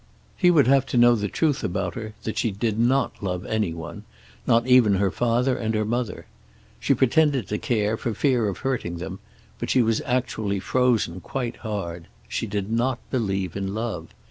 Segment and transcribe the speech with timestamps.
[0.35, 3.71] He would have to know the truth about her, that she did not love any
[3.71, 4.03] one;
[4.47, 6.25] not even her father and her mother.
[6.79, 9.19] She pretended to care for fear of hurting them,
[9.59, 12.07] but she was actually frozen quite hard.
[12.27, 14.07] She did not believe in love.